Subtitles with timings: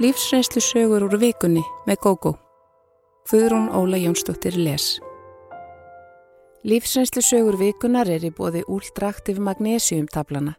[0.00, 2.30] Lífsreynslu sögur úr vikunni með GóGó.
[3.28, 4.94] Guðrún Óla Jónsdóttir les.
[6.64, 10.54] Lífsreynslu sögur vikunar er í bóði úldraktiv magnésiumtablana.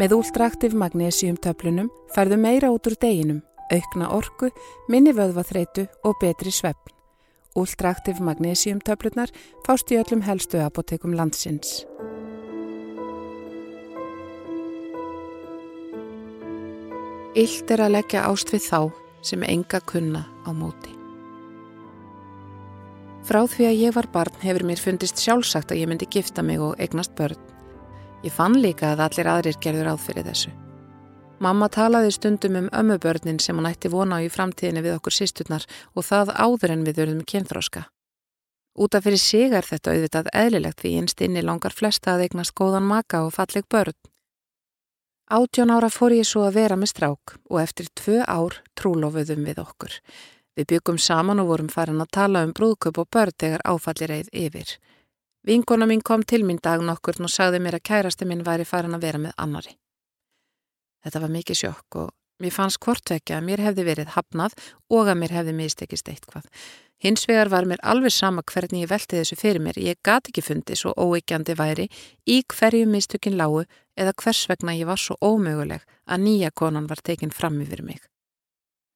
[0.00, 4.48] Með úldraktiv magnésiumtöflunum færðu meira út úr deginum, aukna orku,
[4.88, 6.96] minni vöðvaþreitu og betri svefn.
[7.52, 9.36] Úldraktiv magnésiumtöflunar
[9.68, 11.82] fást í öllum helstu apotekum landsins.
[17.32, 18.80] Illt er að leggja ást við þá
[19.24, 20.90] sem enga kunna á móti.
[23.24, 26.60] Frá því að ég var barn hefur mér fundist sjálfsagt að ég myndi gifta mig
[26.60, 27.38] og eignast börn.
[28.20, 30.52] Ég fann líka að allir aðrir gerður áðfyrir þessu.
[31.40, 35.64] Mamma talaði stundum um ömmubörnin sem hún ætti vona á í framtíðinni við okkur sísturnar
[35.96, 37.86] og það áður en við verðum kynþróska.
[38.76, 42.84] Útaf fyrir sig er þetta auðvitað eðlilegt því einst inni langar flesta að eignast góðan
[42.84, 43.96] maka og falleg börn.
[45.32, 49.62] Átjón ára fór ég svo að vera með strák og eftir tvö ár trúlofuðum við
[49.62, 49.94] okkur.
[50.52, 54.28] Við byggum saman og vorum farin að tala um brúðköp og börn þegar áfallir eið
[54.42, 54.74] yfir.
[55.48, 58.92] Vinkona mín kom til mín dag nokkur og sagði mér að kærasti mín væri farin
[58.92, 59.72] að vera með annari.
[61.00, 62.12] Þetta var mikið sjokk og
[62.44, 64.60] mér fannst hvortvekja að mér hefði verið hafnað
[64.92, 66.44] og að mér hefði mistekist eitthvað.
[67.02, 69.74] Hins vegar var mér alveg sama hvernig ég velti þessu fyrir mér.
[69.74, 71.88] Ég gati ekki fundið svo óeikjandi væri
[72.30, 73.64] í hverju mistökin lágu
[73.98, 77.98] eða hvers vegna ég var svo ómöguleg að nýja konan var tekin fram yfir mig.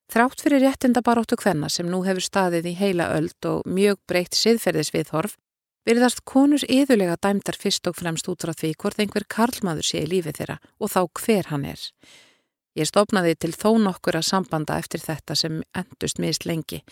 [0.06, 4.38] Þrátt fyrir réttinda baróttu hvenna sem nú hefur staðið í heila öld og mjög breytt
[4.38, 5.34] siðferðisviðhorf,
[5.86, 10.10] virðast konur yðurlega dæmdar fyrst og fremst út frá því hvort einhver karlmaður sé í
[10.14, 11.82] lífið þeirra og þá hver hann er.
[12.76, 16.82] Ég stopnaði til þó nokkur að sambanda eftir þetta sem endust mist lengi.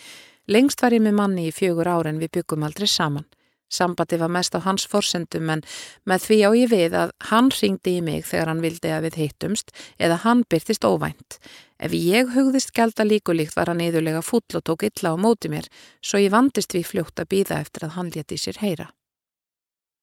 [0.49, 3.27] Lengst var ég með manni í fjögur ára en við byggum aldrei saman.
[3.69, 5.63] Sambandi var mest á hans forsendum en
[6.09, 9.21] með því á ég við að hann ringdi í mig þegar hann vildi að við
[9.23, 11.39] hittumst eða hann byrtist óvænt.
[11.77, 15.69] Ef ég hugðist gælda líkulíkt var hann yðurlega full og tók illa á móti mér
[16.01, 18.93] svo ég vandist við fljótt að býða eftir að hann leti sér heyra.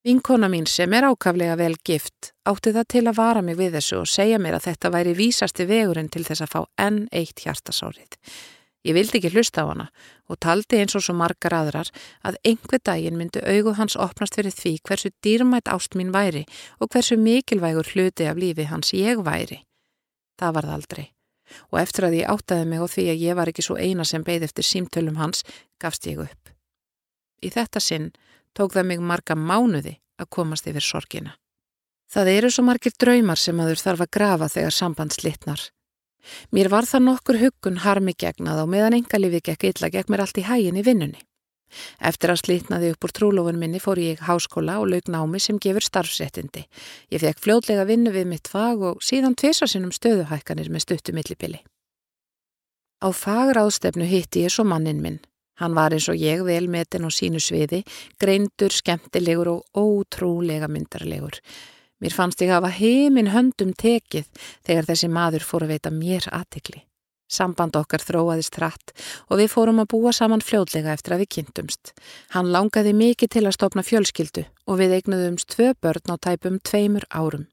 [0.02, 4.00] Vinkona mín sem er ákaflega vel gift átti það til að vara mig við þessu
[4.00, 8.16] og segja mér að þetta væri vísasti vegurinn til þess að fá enn eitt hjartasárið.
[8.82, 9.86] Ég vildi ekki hlusta á hana
[10.26, 11.92] og taldi eins og svo margar aðrar
[12.26, 16.42] að einhver daginn myndi auguð hans opnast fyrir því hversu dýrmætt ást mín væri
[16.82, 19.60] og hversu mikilvægur hluti af lífi hans ég væri.
[20.34, 21.06] Það varð aldrei
[21.70, 24.26] og eftir að ég áttaði mig á því að ég var ekki svo eina sem
[24.26, 25.46] beigð eftir símtölum hans
[25.78, 26.50] gafst ég upp.
[27.38, 28.10] Í þetta sinn
[28.56, 31.36] tók það mig marga mánuði að komast yfir sorgina.
[32.12, 35.70] Það eru svo margir draumar sem aður þarf að grafa þegar samband slittnar
[36.54, 40.38] Mér var það nokkur huggun harmi gegnað og meðan engalífi gekk illa gekk mér allt
[40.38, 41.20] í hægin í vinnunni.
[42.04, 45.84] Eftir að slítnaði upp úr trúlofun minni fór ég háskóla og laug námi sem gefur
[45.86, 46.66] starfsettindi.
[47.08, 51.62] Ég fekk fljótlega vinnu við mitt fag og síðan tvisasunum stöðuhækkanir með stuttu millibili.
[53.00, 55.22] Á fagráðstefnu hitti ég svo mannin minn.
[55.60, 57.82] Hann var eins og ég vel metin á sínu sviði,
[58.20, 61.36] greindur, skemmtilegur og ótrúlega myndarlegur.
[62.02, 64.26] Mér fannst ég að hafa heiminn höndum tekið
[64.66, 66.82] þegar þessi maður fór að veita mér aðtikli.
[67.32, 68.92] Samband okkar þróaðist hratt
[69.30, 71.94] og við fórum að búa saman fljóðlega eftir að við kynntumst.
[72.34, 77.06] Hann langaði mikið til að stopna fjölskyldu og við eignuðumst tvö börn á tæpum tveimur
[77.08, 77.46] árum.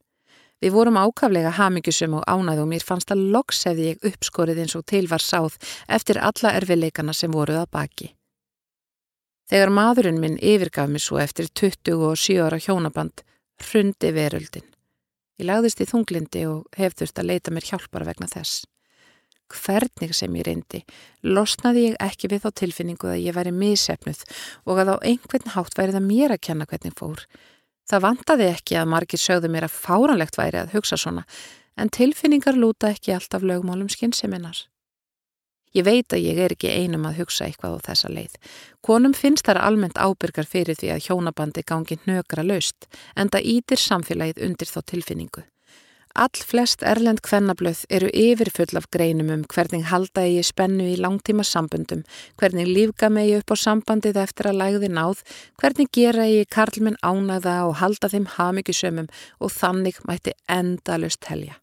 [0.59, 4.75] Við vorum ákaflega hamingjusum og ánæð og mér fannst að loks hefði ég uppskorið eins
[4.75, 5.55] og til var sáð
[5.87, 8.09] eftir alla erfileikana sem voruð að baki.
[9.49, 13.23] Þegar maðurinn minn yfirgaf mér svo eftir 27 ára hjónaband
[13.63, 14.67] hrundi veröldin.
[15.39, 18.65] Ég lagðist í þunglindi og hef þurft að leita mér hjálpar vegna þess.
[19.49, 20.83] Hvernig sem ég reyndi,
[21.25, 24.21] losnaði ég ekki við þá tilfinningu að ég væri misefnuð
[24.69, 27.23] og að á einhvern hátt væri það mér að kenna hvernig fór.
[27.89, 31.23] Það vantaði ekki að margir sögðu mér að fáranlegt væri að hugsa svona,
[31.79, 34.67] en tilfinningar lúta ekki alltaf lögmálum skynseminar.
[35.73, 38.38] Ég veit að ég er ekki einum að hugsa eitthvað á þessa leið.
[38.85, 43.81] Konum finnst þar almennt ábyrgar fyrir því að hjónabandi gangi hnökra laust, en það ítir
[43.81, 45.45] samfélagið undir þá tilfinningu.
[46.15, 51.45] All flest erlend kvennablöð eru yfirfull af greinum um hvernig halda ég spennu í langtíma
[51.45, 52.01] sambundum,
[52.41, 55.21] hvernig lífga megi upp á sambandið eftir að lægði náð,
[55.61, 61.59] hvernig gera ég karlminn ánæða og halda þeim hafmyggisömmum og þannig mætti endalust helja.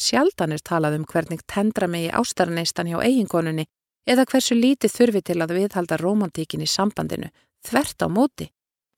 [0.00, 3.66] Sjaldan er talað um hvernig tendra megi ástarneistan hjá eiginkonunni
[4.08, 7.28] eða hversu lítið þurfi til að viðhalda romantíkin í sambandinu,
[7.68, 8.48] þvert á móti.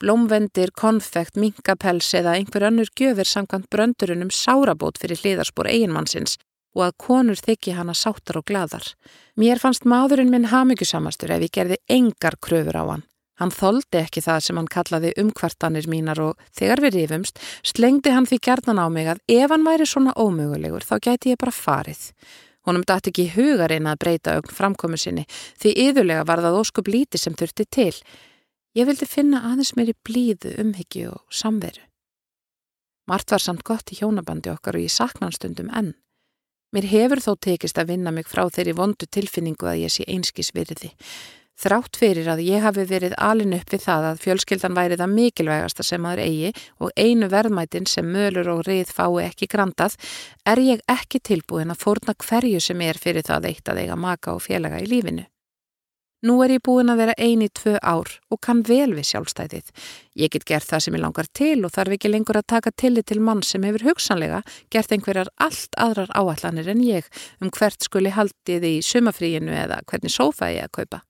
[0.03, 6.41] Blómvendir, konfekt, minkapels eða einhver önnur gjöfir samkvæmt bröndurunum sárabót fyrir hliðarspor eiginmannsins
[6.75, 8.83] og að konur þykji hana sáttar og gladar.
[9.39, 13.05] Mér fannst maðurinn minn hamingjusamastur ef ég gerði engar kröfur á hann.
[13.39, 18.27] Hann þóldi ekki það sem hann kallaði umkvartanir mínar og þegar við rifumst slengdi hann
[18.27, 22.03] því gerðan á mig að ef hann væri svona ómögulegur þá gæti ég bara farið.
[22.67, 25.29] Honum dætt ekki hugarinn að breyta augn framkomu sinni
[25.63, 27.95] því yðurlega var það óskup líti sem þurfti til.
[28.73, 31.83] Ég vildi finna aðeins mér í blíðu, umhyggju og samveru.
[33.11, 35.93] Mart var samt gott í hjónabandi okkar og ég sakna stundum enn.
[36.73, 40.55] Mér hefur þó tekist að vinna mig frá þeirri vondu tilfinningu að ég sé einskis
[40.57, 40.95] virði.
[41.61, 45.85] Þrátt fyrir að ég hafi verið alin upp við það að fjölskyldan væri það mikilvægasta
[45.85, 49.99] sem aður eigi og einu verðmætin sem mölur og rið fái ekki grantað,
[50.49, 54.33] er ég ekki tilbúin að fórna hverju sem er fyrir það eitt að eiga maka
[54.33, 55.29] og félaga í lífinu.
[56.23, 59.73] Nú er ég búin að vera eini tvö ár og kann vel við sjálfstæðið.
[60.15, 63.09] Ég get gert það sem ég langar til og þarf ekki lengur að taka tillit
[63.11, 64.39] til mann sem hefur hugsanlega
[64.71, 67.11] gert einhverjar allt aðrar áallanir en ég
[67.43, 71.03] um hvert skuli haldið í sumafríinu eða hvernig sófa ég að kaupa.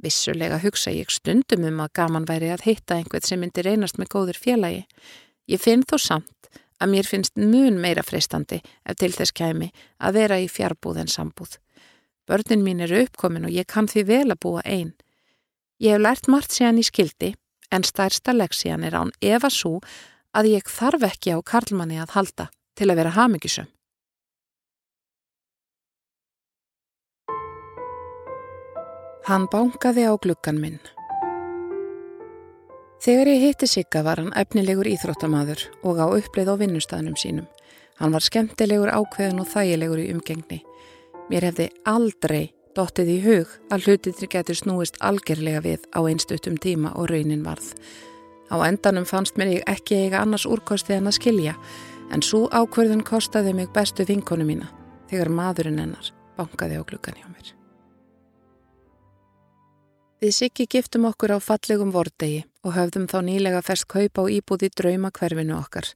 [0.00, 4.14] Vissulega hugsa ég stundum um að gaman væri að hitta einhvern sem myndir reynast með
[4.16, 4.86] góður félagi.
[5.44, 6.48] Ég finn þó samt
[6.80, 9.68] að mér finnst mun meira freistandi ef til þess kæmi
[10.00, 11.58] að vera í fjarbúð en sambúð.
[12.30, 14.92] Börnin mín eru uppkomin og ég kann því vel að búa einn.
[15.82, 17.32] Ég hef lært margt síðan í skildi
[17.74, 19.80] en stærsta leksían er án efa svo
[20.30, 22.46] að ég þarf ekki á karlmanni að halda
[22.78, 23.66] til að vera hafmyggisum.
[29.26, 30.78] Hann bánkaði á gluggan minn.
[33.02, 37.50] Þegar ég hitti Sigga var hann efnilegur íþróttamaður og á uppleið á vinnustæðnum sínum.
[37.98, 40.62] Hann var skemmtilegur ákveðin og þægilegur í umgengni.
[41.30, 46.90] Mér hefði aldrei dottið í hug að hlutinri getur snúist algerlega við á einstutum tíma
[46.98, 47.68] og raunin varð.
[48.50, 51.54] Á endanum fannst mér ég ekki eiga annars úrkosti en að skilja
[52.10, 54.72] en svo ákverðin kostaði mig bestu vinkonu mína
[55.10, 57.54] þegar maðurinn hennar bankaði á gluggan hjá mér.
[60.20, 64.68] Við Siggi giftum okkur á fallegum vordegi og höfðum þá nýlega fest kaupa og íbúði
[64.74, 65.86] drauma hverfinu okkar.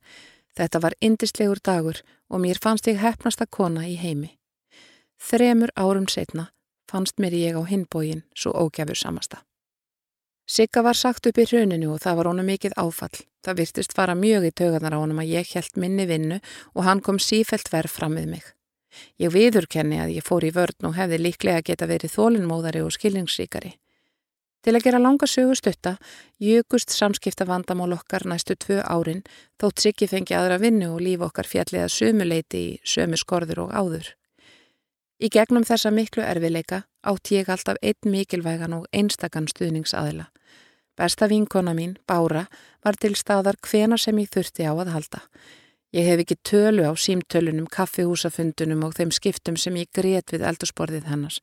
[0.54, 4.36] Þetta var indislegur dagur og mér fannst ég hefnasta kona í heimi.
[5.24, 6.50] Þremur árum setna
[6.90, 9.38] fannst mér ég á hinbógin svo ógefur samasta.
[10.44, 13.22] Sigga var sagt upp í rauninu og það var honum mikið áfall.
[13.44, 16.40] Það virtist fara mjög í tögarnar á honum að ég held minni vinnu
[16.74, 18.44] og hann kom sífelt verð fram við mig.
[19.16, 23.72] Ég viðurkenni að ég fór í vörn og hefði líklega geta verið þólinnmóðari og skilningsríkari.
[24.64, 25.94] Til að gera langa sögu stutta,
[26.40, 29.24] jökust samskipta vandamál okkar næstu tvö árin
[29.60, 34.12] þótt Siggi fengi aðra vinnu og líf okkar fjalliða sömuleiti í sömu skorður og áður.
[35.22, 40.26] Í gegnum þessa miklu erfileika átt ég alltaf einn mikilvægan og einstakann stuðningsaðila.
[40.98, 42.46] Besta vinkona mín, Bára,
[42.84, 45.22] var til staðar hvena sem ég þurfti á að halda.
[45.94, 51.06] Ég hef ekki tölu á símtölunum, kaffihúsafundunum og þeim skiptum sem ég greiðt við eldursporðið
[51.10, 51.38] hennars.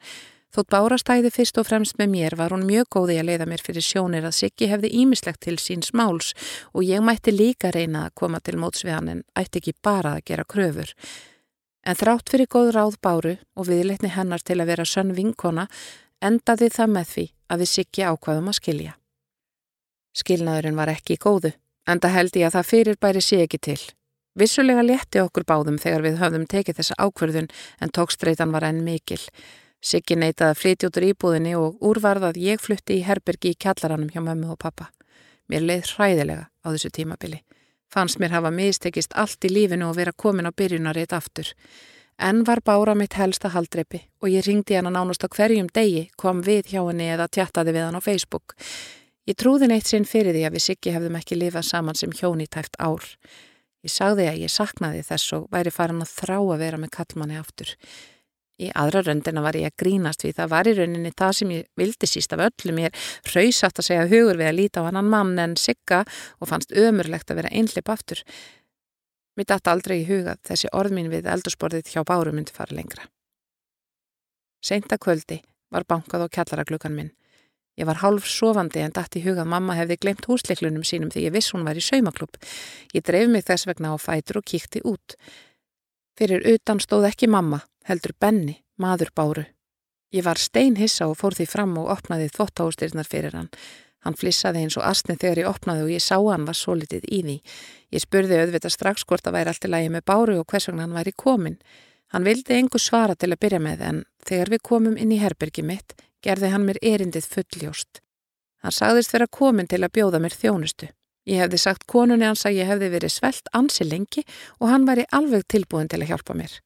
[0.51, 3.61] Þótt Bára stæði fyrst og fremst með mér var hún mjög góði að leiða mér
[3.63, 6.33] fyrir sjónir að Siggi hefði ímislegt til síns máls
[6.73, 10.17] og ég mætti líka reyna að koma til móts við hann en ætti ekki bara
[10.17, 10.91] að gera kröfur.
[11.81, 15.67] En þrátt fyrir góð ráð Báru og viðleitni hennar til að vera sönn vinkona
[16.21, 18.93] endaði það með því að við Siggi ákvaðum að skilja.
[20.11, 21.53] Skilnaðurinn var ekki góðu,
[21.89, 23.79] enda held ég að það fyrir bæri sé ekki til.
[24.37, 27.49] Vissulega létti okkur báðum þegar við höfðum tekið þessa ákverðun
[27.81, 29.19] en tókstreitan var enn mikil.
[29.81, 34.11] Siggi neytaði að flytja út úr íbúðinni og úrvarðað ég flutti í herbergi í kjallaranum
[34.13, 34.91] hjá mömmu og pappa.
[35.49, 37.41] Mér leið hræðilega á þessu tímabili.
[37.91, 41.49] Fannst mér hafa mistekist allt í lífinu og vera komin á byrjunaritt aftur.
[42.21, 46.05] En var bára mitt helsta haldreipi og ég ringdi hann að nánast á hverjum degi,
[46.15, 48.55] kom við hjá henni eða tjattaði við hann á Facebook.
[49.27, 52.47] Ég trúði neitt sinn fyrir því að við Siggi hefðum ekki lifað saman sem hjóni
[52.47, 53.03] tæft ár.
[53.81, 57.39] Ég sagði að ég saknaði þess og væri farin að þrá að vera með kallmanni
[57.41, 57.75] aftur.
[58.61, 61.69] Í aðra röndina var ég að grínast við það var í rauninni það sem ég
[61.79, 62.81] vildi síst af öllum.
[62.83, 66.03] Ég er hrausagt að segja hugur við að líta á annan mann en sigga
[66.37, 68.21] og fannst ömurlegt að vera einleip aftur.
[69.39, 73.07] Mér dætt aldrei í huga þessi orð mín við eldursporðið hjá báru myndi fara lengra.
[74.61, 75.39] Seinta kvöldi
[75.73, 77.11] var bankað á kjallaraglugan minn.
[77.79, 81.25] Ég var hálf sofandi en dætt í huga að mamma hefði glemt húsleiklunum sínum því
[81.29, 82.37] ég viss hún var í saumaklubb.
[82.93, 85.15] Ég dreif mig þess vegna á fætur og kíkti út.
[86.19, 89.45] Fyrir utan stóð ekki mamma heldur Benni, maður báru.
[90.11, 93.49] Ég var steinhissa og fór því fram og opnaði þvottáustyrnar fyrir hann.
[94.01, 97.05] Hann flissaði eins og astni þegar ég opnaði og ég sá hann var svo litið
[97.05, 97.37] í því.
[97.93, 100.87] Ég spurði auðvitað strax hvort að væri allt í lægi með báru og hvers vegna
[100.87, 101.59] hann væri komin.
[102.11, 105.63] Hann vildi engu svara til að byrja með en þegar við komum inn í herbergi
[105.63, 105.93] mitt
[106.25, 108.01] gerði hann mér erindið fulljóst.
[108.65, 110.89] Hann sagðist vera komin til að bjóða mér þjónustu.
[111.29, 114.25] Ég hefði sagt konunni hans að ég hefði verið svelt ansi lengi
[114.59, 116.57] og hann væri alveg tilbúin til að hjálpa mér.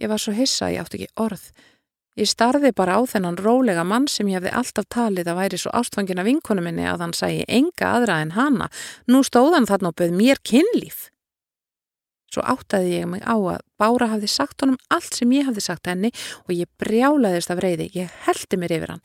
[0.00, 1.50] Ég var svo hissa, ég átti ekki orð.
[2.18, 5.72] Ég starði bara á þennan rólega mann sem ég hefði alltaf talið að væri svo
[5.76, 8.68] ástfangina vinkonu minni að hann sæi enga aðra en hana.
[9.06, 11.10] Nú stóðan þarna og bauð mér kynlíf.
[12.30, 15.88] Svo áttaði ég mig á að Bára hafði sagt honum allt sem ég hafði sagt
[15.88, 16.10] henni
[16.44, 17.88] og ég brjálaðist af reyði.
[17.96, 19.00] Ég heldi mér yfir hann.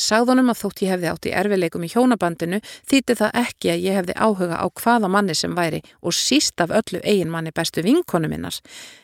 [0.00, 3.84] Sagð honum að þótt ég hefði átt í erfileikum í hjónabandinu þýtti það ekki að
[3.84, 7.84] ég hefði áhuga á hvaða manni sem væri og síst af öllu eigin manni bestu
[7.84, 8.62] vinkonu minnars.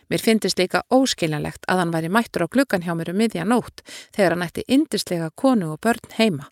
[0.09, 3.83] Mér finnist líka óskiljanlegt að hann væri mættur á klukkan hjá mér um miðja nótt
[4.15, 6.49] þegar hann ætti indislega konu og börn heima.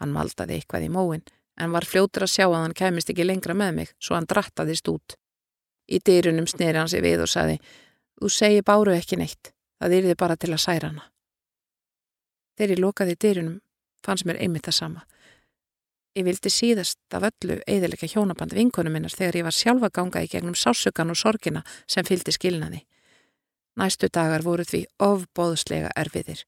[0.00, 1.26] Hann maldaði eitthvað í móin
[1.60, 4.88] en var fljótur að sjá að hann kemist ekki lengra með mig svo hann drattaðist
[4.88, 5.18] út.
[5.88, 7.58] Í dyrunum sneri hann sig við og saði
[8.18, 11.04] Þú segi báru ekki neitt, það yrði bara til að særa hana.
[12.58, 13.60] Þegar ég lokaði dyrunum
[14.02, 15.04] fannst mér einmitt það sama.
[16.18, 20.30] Ég vildi síðast af öllu eðilega hjónaband vinkonum minnar þegar ég var sjálfa ganga í
[20.32, 22.82] gegnum sásugan og sorgina sem fylgdi skilnaði.
[23.78, 26.42] Næstu dagar voru því ofbóðslega erfiðir.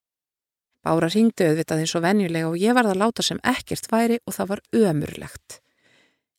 [0.83, 4.35] Bára ringdi auðvitað eins og venjulega og ég var það láta sem ekkert væri og
[4.35, 5.61] það var ömurlegt.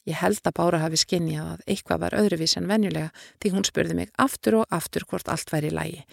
[0.09, 3.97] Ég held að Bára hafi skinnjað að eitthvað var öðruvís en venjulega því hún spurði
[3.99, 6.05] mig aftur og aftur hvort allt væri í lægi.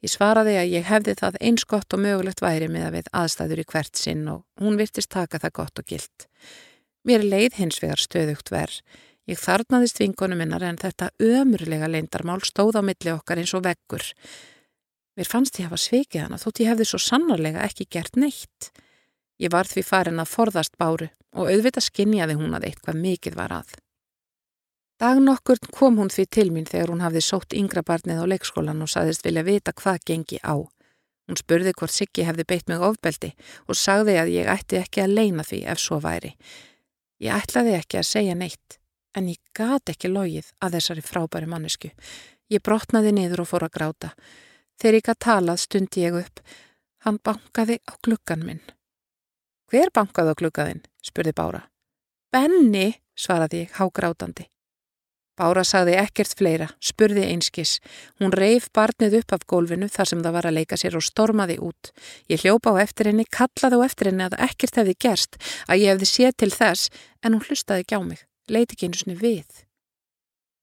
[0.00, 3.62] Ég svaraði að ég hefði það eins gott og mögulegt væri með að við aðstæður
[3.62, 6.26] í hvert sinn og hún virtist taka það gott og gilt.
[7.04, 8.80] Mér leið hins vegar stöðugt verð.
[9.28, 14.04] Ég þarnaðist vingunum minnar en þetta ömurlega leindarmál stóð á milli okkar eins og veggur.
[15.16, 18.70] Mér fannst ég hafa sveikið hana þótt ég hefði svo sannarlega ekki gert neitt.
[19.40, 23.54] Ég var því farin að forðast báru og auðvitað skinnjaði hún að eitthvað mikið var
[23.60, 23.70] að.
[25.00, 28.82] Dag nokkur kom hún því til mín þegar hún hafði sótt yngra barnið á leikskólan
[28.84, 30.60] og saðist vilja vita hvað gengi á.
[31.30, 33.30] Hún spurði hvort Siggi hefði beitt mig ofbeldi
[33.64, 36.34] og sagði að ég ætti ekki að leina því ef svo væri.
[37.22, 38.76] Ég ætlaði ekki að segja neitt,
[39.16, 41.92] en ég gati ekki logið að þessari frábæri mannesku.
[42.50, 44.12] Ég brotnaði niður og fór að gráta.
[44.80, 46.44] Þegar ég gæti talað stundi ég upp.
[47.06, 48.62] Hann bankaði á gluggan minn.
[49.70, 50.80] Hver bankaði á klukkaðinn?
[50.98, 51.60] spurði Bára.
[52.34, 54.48] Benni, svaraði ég hágrátandi.
[55.38, 57.76] Bára sagði ekkert fleira, spurði einskis.
[58.18, 61.56] Hún reif barnið upp af gólfinu þar sem það var að leika sér og stormaði
[61.62, 61.92] út.
[62.28, 65.38] Ég hljópa á eftir henni, kallaði á eftir henni að ekkert hefði gerst,
[65.70, 66.90] að ég hefði séð til þess,
[67.22, 69.62] en hún hlustaði ekki á mig, leiti ekki einu svoni við.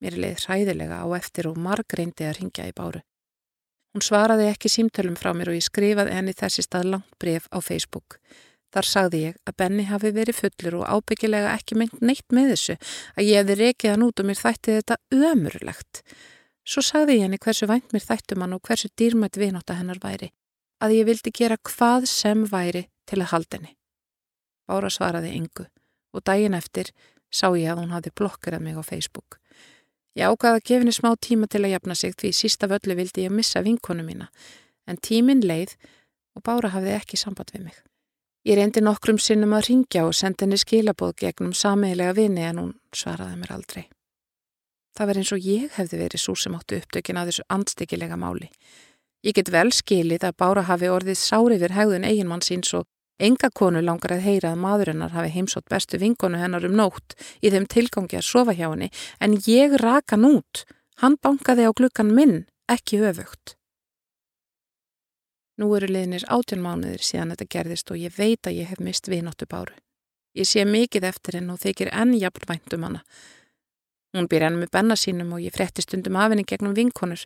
[0.04, 3.00] Mér leið hræðilega á eftir og marg reyndi að ringja í Báru.
[3.96, 7.58] Hún svaraði ekki símtölum frá mér og ég skrifaði henni þessi stað langt bref á
[7.58, 8.20] Facebook.
[8.74, 12.74] Þar sagði ég að Benny hafi verið fullur og ábyggilega ekki meint neitt með þessu
[13.14, 14.98] að ég hefði rekið hann út og mér þætti þetta
[15.30, 16.02] ömurlegt.
[16.68, 20.28] Svo sagði ég henni hversu vænt mér þættum hann og hversu dýrmætt vináta hennar væri,
[20.84, 23.72] að ég vildi gera hvað sem væri til að halda henni.
[24.68, 25.64] Bára svaraði yngu
[26.12, 26.92] og daginn eftir
[27.32, 29.40] sá ég að hún hafi blokkerað mig á Facebook.
[30.12, 33.24] Ég ágaði að gefa henni smá tíma til að jafna sig því sísta völlu vildi
[33.24, 34.28] ég missa vinkonu mína,
[34.84, 35.78] en tíminn leið
[36.36, 37.87] og Bára hafði ekki samband við mig.
[38.48, 42.70] Ég reyndi nokkrum sinnum að ringja og sendi henni skilabóð gegnum samiðilega vini en hún
[42.96, 43.82] svaraði mér aldrei.
[44.96, 48.48] Það var eins og ég hefði verið svo sem áttu upptökin að þessu andstikilega máli.
[49.20, 52.88] Ég get vel skilið að Bára hafi orðið sárið við hegðun eiginmann síns og
[53.20, 57.52] enga konu langar að heyra að maðurinnar hafi heimsótt bestu vinkonu hennar um nótt í
[57.52, 58.88] þeim tilgangi að sofa hjá henni
[59.20, 60.64] en ég raka nút.
[61.04, 63.57] Hann bankaði á glukkan minn, ekki öfugt.
[65.58, 69.10] Nú eru liðnir átjón mánuðir síðan þetta gerðist og ég veit að ég hef mist
[69.10, 69.74] vinóttu báru.
[70.38, 73.02] Ég sé mikið eftir henn og þykir enn jafnvænt um hana.
[74.14, 77.24] Hún býr enn með benna sínum og ég fretti stundum af henni gegnum vinkonur.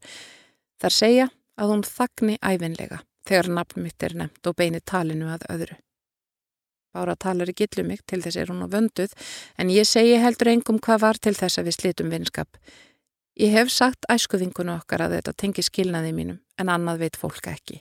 [0.81, 1.29] Þar segja
[1.61, 5.77] að hún þagni æfinlega þegar nafn mitt er nefnt og beini talinu að öðru.
[6.93, 9.15] Bára talar í gillu mig, til þess er hún á vönduð,
[9.57, 12.59] en ég segi heldur engum hvað var til þess að við slitum vinskap.
[13.41, 17.81] Ég hef sagt æskuvinkunu okkar að þetta tengi skilnaði mínum, en annað veit fólk ekki.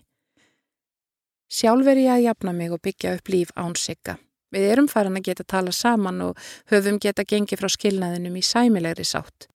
[1.51, 4.15] Sjálf er ég að jafna mig og byggja upp líf án sigga.
[4.51, 6.39] Við erum farin að geta tala saman og
[6.72, 9.48] höfum geta gengið frá skilnaðinum í sæmilegri sátt.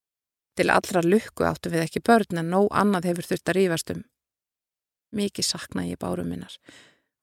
[0.56, 4.02] Til allra lukku áttu við ekki börn en nóg annað hefur þurft að rífast um.
[5.16, 6.56] Mikið sakna ég bárum minnar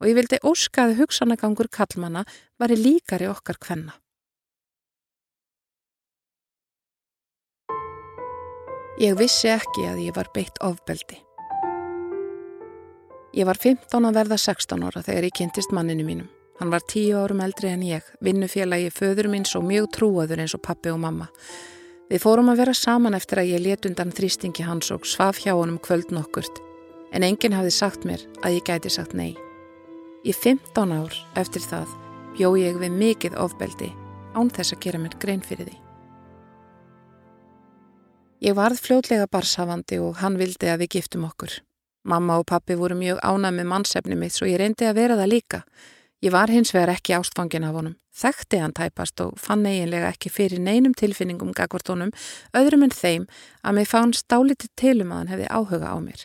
[0.01, 2.25] og ég vildi óskaði hugsanagangur kallmanna
[2.59, 3.93] var í líkari okkar kvenna.
[8.99, 11.21] Ég vissi ekki að ég var beitt ofbeldi.
[13.33, 16.27] Ég var 15 að verða 16 ára þegar ég kynntist manninu mínum.
[16.59, 20.61] Hann var 10 árum eldri en ég, vinnufélagi föður minns og mjög trúaður eins og
[20.61, 21.31] pappi og mamma.
[22.13, 25.55] Við fórum að vera saman eftir að ég let undan þrýstingi hans og svaf hjá
[25.57, 26.61] honum kvöld nokkurt,
[27.09, 29.33] en enginn hafði sagt mér að ég gæti sagt nei.
[30.21, 31.89] Í 15 ár eftir það
[32.37, 33.89] bjó ég við mikið ofbeldi
[34.37, 35.77] án þess að gera mér grein fyrir því.
[38.45, 41.63] Ég varð fljótlega barshafandi og hann vildi að við giftum okkur.
[42.03, 45.31] Mamma og pappi voru mjög ánað með mannsefni mitt svo ég reyndi að vera það
[45.31, 45.61] líka.
[46.23, 50.31] Ég var hins vegar ekki ástfangin af honum, þekkti hann tæpast og fann eiginlega ekki
[50.31, 52.13] fyrir neinum tilfinningum gagvart honum,
[52.55, 53.25] öðrum en þeim
[53.63, 56.23] að mig fánst dálítið tilum að hann hefði áhuga á mér.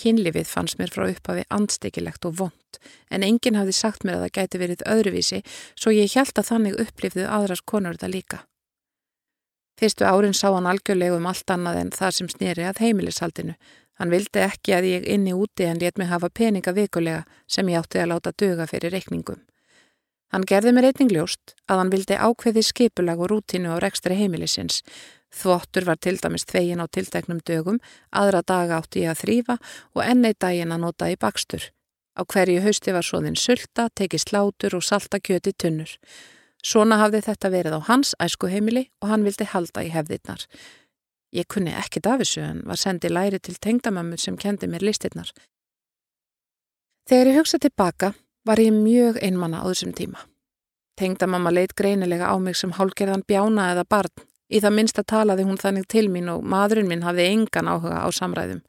[0.00, 2.78] Kynlifið fannst mér frá upphafi andstekilegt og vond,
[3.10, 5.42] en enginn hafði sagt mér að það gæti verið öðruvísi,
[5.74, 8.44] svo ég held að þannig upplifðu aðras konur þetta líka.
[9.80, 13.54] Fyrstu árin sá hann algjörlegu um allt annað en það sem snýri að heimilishaldinu,
[14.00, 17.82] Hann vildi ekki að ég inni úti en let mig hafa peninga vikulega sem ég
[17.82, 19.42] átti að láta döga fyrir reikningum.
[20.32, 24.80] Hann gerði mér einning ljóst að hann vildi ákveði skipulag og rútinu á rekstri heimilisins.
[25.36, 27.78] Þvottur var til dæmis tvegin á tildeknum dögum,
[28.10, 29.58] aðra daga átti ég að þrýfa
[29.94, 31.68] og ennei daginn að nota í bakstur.
[32.16, 35.92] Á hverju hausti var svoðinn sulta, tekið slátur og salta kjöti tunnur.
[36.62, 40.46] Svona hafði þetta verið á hans æskuheimili og hann vildi halda í hefðirnar.
[41.32, 45.30] Ég kunni ekkit af þessu en var sendið læri til tengdamömmu sem kendi mér listirnar.
[47.06, 48.12] Þegar ég hugsa tilbaka
[48.46, 50.24] var ég mjög einmanna á þessum tíma.
[50.98, 54.26] Tengdamamma leitt greinilega á mig sem hálgerðan bjána eða barn.
[54.50, 58.08] Í það minnsta talaði hún þannig til mín og maðurinn minn hafði engan áhuga á
[58.10, 58.64] samræðum.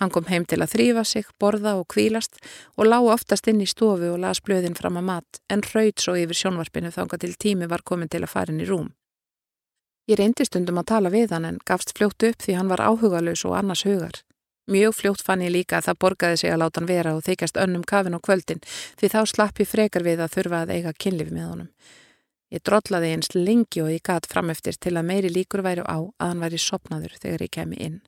[0.00, 2.40] Hann kom heim til að þrýfa sig, borða og kvílast
[2.76, 6.16] og lág oftast inn í stofu og las blöðin fram að mat en raud svo
[6.18, 8.90] yfir sjónvarpinu þánga til tími var komin til að fara inn í rúm.
[10.04, 13.44] Ég reyndi stundum að tala við hann en gafst fljótt upp því hann var áhugalus
[13.48, 14.20] og annars hugar.
[14.68, 17.60] Mjög fljótt fann ég líka að það borgaði sig að láta hann vera og þykjast
[17.60, 18.62] önnum kafin og kvöldin
[19.00, 21.70] því þá slapp ég frekar við að þurfa að eiga kynlif með honum.
[22.52, 26.28] Ég drollaði eins lengi og ég gat frameftir til að meiri líkur væri á að
[26.28, 28.00] hann væri sopnaður þegar ég kemi inn.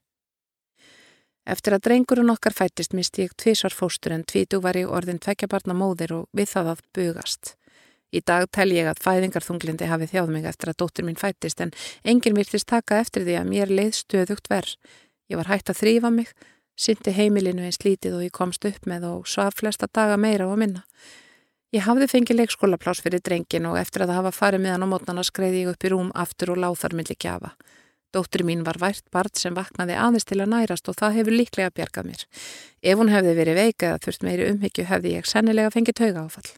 [1.47, 5.77] Eftir að drengurinn okkar fættist misti ég tvísvar fóstur en tvítug var ég orðin tvekjabarna
[5.79, 7.57] móðir og við það að bugast.
[8.15, 11.73] Í dag tel ég að fæðingarþunglindi hafi þjáð mig eftir að dóttur mín fættist en
[12.05, 14.77] enginn virtist taka eftir því að mér leið stöðugt verð.
[15.27, 16.31] Ég var hægt að þrýfa mig,
[16.79, 20.61] syndi heimilinu eins lítið og ég komst upp með og svaf flesta daga meira og
[20.61, 20.85] minna.
[21.75, 24.93] Ég hafði fengið leikskólaplás fyrir drengin og eftir að það hafa farið með hann á
[24.93, 27.51] mótnana skreiði ég upp í rúm aftur og láð þar milli kjafa.
[28.15, 31.75] Dóttur mín var vært barn sem vaknaði aðeins til að nærast og það hefur líklega
[31.75, 32.23] bjargað mér.
[32.81, 36.55] Ef hún hefði verið veikað þurft meiri umhyggju hefði ég sennilega fengið tauga áfall.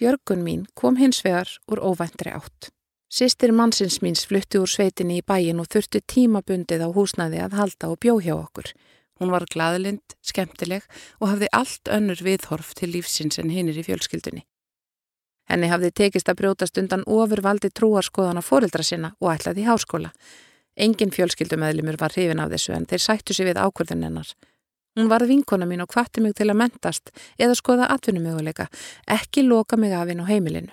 [0.00, 2.70] Björgun mín kom hins vegar úr óvæntri átt.
[3.06, 7.90] Sistir mannsins míns flutti úr sveitinni í bæin og þurfti tímabundið á húsnaði að halda
[7.92, 8.72] og bjó hjá okkur.
[9.22, 10.82] Hún var gladlind, skemmtileg
[11.20, 14.42] og hafði allt önnur viðhorf til lífsins en hinnir í fjölskyldunni.
[15.46, 20.10] Henni hafði tekist að brjótast undan ofurvaldi trúarskoðana fórildra sinna og ætlaði í háskóla.
[20.74, 24.34] Engin fjölskyldumæðlimur var hrifin af þessu en þeir sættu sig við ákvörðun hennar.
[24.94, 28.68] Hún varð vinkona mín og kvatti mig til að mentast eða skoða atvinnumöguleika,
[29.10, 30.70] ekki loka mig af hinn á heimilinu.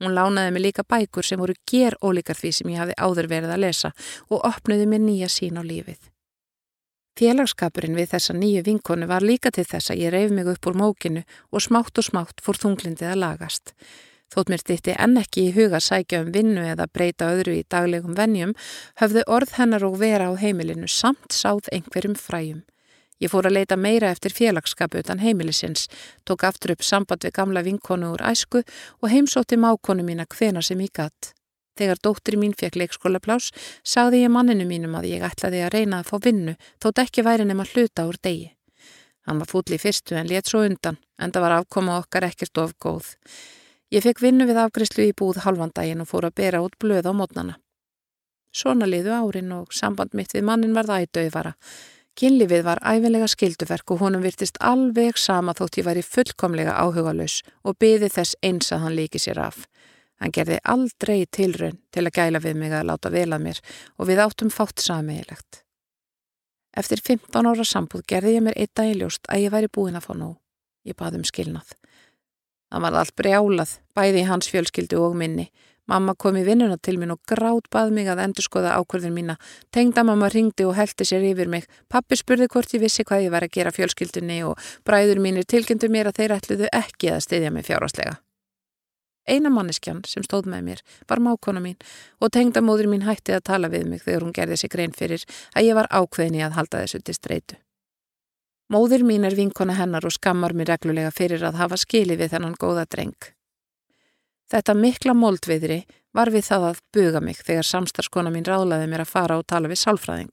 [0.00, 3.52] Hún lánaði mig líka bækur sem voru ger ólíkar því sem ég hafði áður verið
[3.52, 3.90] að lesa
[4.30, 6.00] og opnuði mér nýja sín á lífið.
[7.20, 10.78] Félagskapurinn við þessa nýju vinkonu var líka til þess að ég reyf mig upp úr
[10.80, 13.74] mókinu og smátt og smátt fór þunglindið að lagast.
[14.32, 18.16] Þótt mér stýtti enn ekki í huga sækja um vinnu eða breyta öðru í daglegum
[18.16, 18.54] vennjum,
[19.02, 22.62] höfðu orð hennar og vera á heimilinu samt sáð einhverjum fræjum.
[23.20, 25.88] Ég fór að leita meira eftir félagskap utan heimilisins,
[26.24, 30.80] tók aftur upp samband við gamla vinkonu úr æsku og heimsótti mákonu mína hvena sem
[30.80, 31.34] ég gatt.
[31.76, 33.50] Þegar dóttri mín fekk leikskólaplás,
[33.84, 37.46] sagði ég manninu mínum að ég ætlaði að reyna að fá vinnu, þótt ekki væri
[37.48, 38.50] nema hluta úr degi.
[39.28, 42.58] Hann var fúll í fyrstu en let svo undan, en það var afkoma okkar ekkert
[42.58, 43.14] of góð.
[43.92, 47.12] Ég fekk vinnu við afgriðslu í búð halvandaginn og fór að bera út blöð á
[47.12, 47.56] mótnana.
[48.50, 51.54] Svona liðu árin og samband mitt við mannin varða ædauðvara.
[52.18, 57.78] Kynlífið var æfinlega skilduverk og honum virtist alveg sama þótt ég væri fullkomlega áhugalus og
[57.80, 59.64] byði þess eins að hann líki sér af.
[60.20, 63.60] Hann gerði aldrei tilraun til að gæla við mig að láta vel að mér
[63.96, 65.62] og við áttum fátt samiðilegt.
[66.76, 69.96] Eftir 15 ára sambúð gerði ég mér eitt dag í ljóst að ég væri búin
[69.96, 70.36] að fá nóg.
[70.84, 71.72] Ég baði um skilnað.
[72.70, 75.48] Það var allt brjálað, bæði í hans fjölskyldu og minni
[75.90, 79.34] Mamma kom í vinnuna til mín og grátt bað mig að endur skoða ákvörðin mína.
[79.74, 81.66] Tengda mamma ringdi og heldi sér yfir mig.
[81.90, 85.90] Pappi spurði hvort ég vissi hvað ég var að gera fjölskyldunni og bræður mínir tilgjöndu
[85.90, 88.20] mér að þeir ætluðu ekki að styðja mig fjárháslega.
[89.26, 91.76] Eina manneskjan sem stóð með mér var mákona mín
[92.22, 95.66] og tengdamóður mín hætti að tala við mig þegar hún gerði sig grein fyrir að
[95.66, 97.58] ég var ákveðin í að halda þessu til streitu.
[98.70, 102.54] Móður mín er vinkona hennar og skammar mér reglulega fyrir að hafa skili við þennan
[102.54, 103.18] góða dreng.
[104.50, 105.84] Þetta mikla moldviðri
[106.16, 109.70] var við það að buga mig þegar samstarskona mín ráðlaði mér að fara og tala
[109.70, 110.32] við sálfræðing.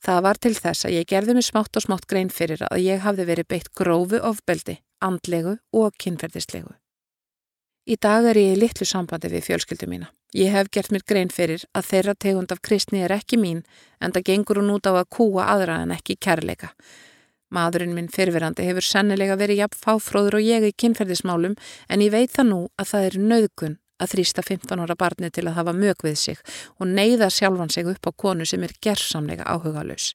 [0.00, 3.02] Það var til þess að ég gerði mig smátt og smátt grein fyrir að ég
[3.04, 6.72] hafði verið beitt grófu ofbeldi, andlegu og kynferdislegu.
[7.90, 10.08] Í dag er ég í litlu sambandi við fjölskyldu mína.
[10.36, 13.64] Ég hef gert mér grein fyrir að þeirra tegund af kristni er ekki mín
[14.00, 16.70] en það gengur hún út á að kúa aðra en ekki kærleika.
[17.50, 21.56] Maðurinn minn fyrfirandi hefur sennilega verið jafn fáfróður og ég í kynferðismálum
[21.88, 25.48] en ég veit það nú að það er nöðgun að þrýsta 15 ára barni til
[25.48, 26.40] að hafa mög við sig
[26.78, 30.14] og neyða sjálfan sig upp á konu sem er gerðsamlega áhugalus.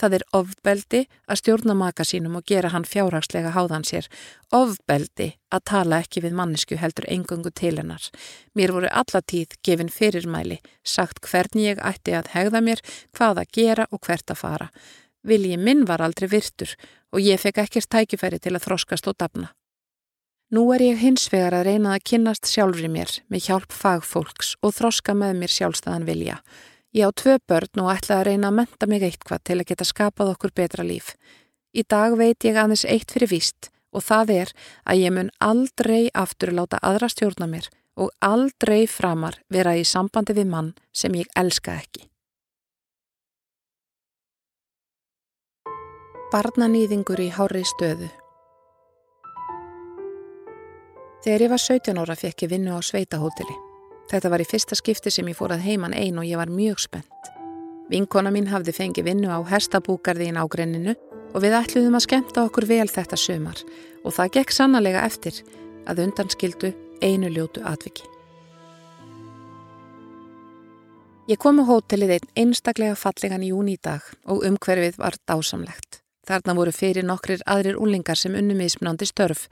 [0.00, 4.08] Það er ofbeldi að stjórna maka sínum og gera hann fjárhagslega háðan sér.
[4.50, 8.08] Ofbeldi að tala ekki við mannesku heldur engungu til hennar.
[8.56, 12.82] Mér voru allatíð gefin fyrirmæli, sagt hvernig ég ætti að hegða mér,
[13.14, 14.68] hvað að gera og hvert að fara.
[15.22, 16.74] Vilji minn var aldrei virtur
[17.12, 19.52] og ég fekk ekkert tækifæri til að þroskast og dafna.
[20.52, 24.74] Nú er ég hins vegar að reyna að kynnast sjálfri mér með hjálp fagfólks og
[24.76, 26.42] þroska með mér sjálfstæðan vilja.
[26.92, 29.88] Ég á tvö börn og ætla að reyna að menta mig eitthvað til að geta
[29.88, 31.14] skapað okkur betra líf.
[31.72, 34.54] Í dag veit ég aðeins eitt fyrir víst og það er
[34.84, 40.36] að ég mun aldrei aftur láta aðra stjórna mér og aldrei framar vera í sambandi
[40.36, 42.11] við mann sem ég elska ekki.
[46.32, 48.06] Barnanýðingur í hári stöðu
[51.22, 53.52] Þegar ég var 17 ára fekk ég vinnu á sveitahóteli.
[54.08, 56.80] Þetta var í fyrsta skipti sem ég fór að heiman einn og ég var mjög
[56.86, 57.30] spennt.
[57.92, 60.96] Vinkona mín hafði fengið vinnu á herstabúkarði í nágrenninu
[61.36, 63.60] og við ætluðum að skemta okkur vel þetta sömar
[64.00, 65.44] og það gekk sannlega eftir
[65.84, 68.08] að undanskildu einu ljótu atviki.
[71.28, 76.01] Ég kom á hótelið einn einstaklega fallegan í júni í dag og umhverfið var dásamlegt.
[76.22, 79.48] Þarna voru fyrir nokkrir aðrir úlingar sem unnum ísmnandi störf.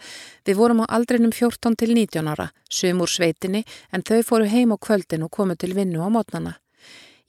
[0.46, 4.70] Við vorum á aldrinum 14 til 19 ára, sum úr sveitinni, en þau fóru heim
[4.70, 6.60] á kvöldin og komu til vinnu á mótnana.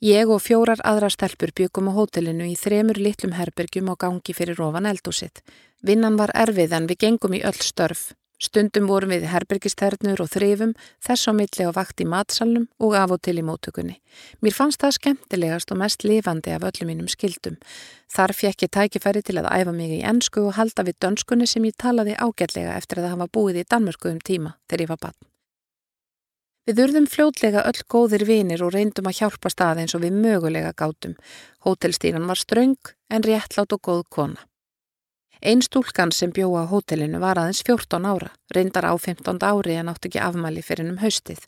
[0.02, 4.58] Ég og fjórar aðra stelpur byggum á hótelinu í þremur litlum herbergjum á gangi fyrir
[4.62, 5.42] ofan eldúsitt.
[5.82, 8.12] Vinnan var erfið en við gengum í öll störf.
[8.42, 13.14] Stundum vorum við herbergisternur og þrifum, þess á milli á vakt í matsalnum og af
[13.14, 14.00] og til í mótökunni.
[14.42, 17.60] Mér fannst það skemmtilegast og mest lifandi af öllum mínum skildum.
[18.10, 21.70] Þar fekk ég tækifæri til að æfa mig í ennsku og halda við dönskunni sem
[21.70, 25.02] ég talaði ágætlega eftir að það hafa búið í Danmörku um tíma þegar ég var
[25.06, 25.20] bann.
[26.66, 30.74] Við urðum fljótlega öll góðir vinir og reyndum að hjálpa stað eins og við mögulega
[30.78, 31.14] gátum.
[31.62, 32.78] Hótelstýran var ströng
[33.10, 34.42] en réttlátt og góð kona.
[35.42, 39.88] Einn stúlkan sem bjóða á hótelinu var aðeins 14 ára, reyndar á 15 ári en
[39.90, 41.42] átt ekki afmæli fyrir hennum haustið.